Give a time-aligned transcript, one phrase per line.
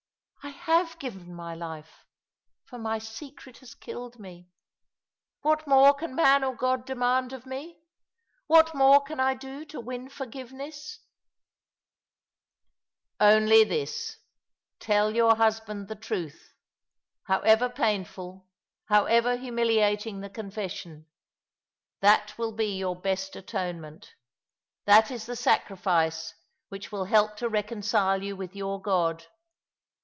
[0.43, 2.05] I have given my life—
[2.69, 4.49] for my secret has killed me.
[5.41, 7.79] What more can man or God demand of me?
[8.47, 10.99] What more can I do to win forgiveness?"
[12.37, 14.17] *' Only this—
[14.79, 16.53] tell your husband the truth—
[17.27, 18.47] however painful,
[18.85, 21.07] however humiliating the confession.
[22.01, 24.13] That will be your best atonement.
[24.85, 26.33] That is the sacrifice
[26.69, 29.25] which will help to reconcile you with your God.